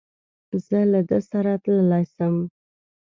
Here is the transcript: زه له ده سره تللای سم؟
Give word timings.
زه 0.65 0.79
له 0.91 1.01
ده 1.09 1.19
سره 1.29 1.51
تللای 1.63 2.05
سم؟ 2.15 2.35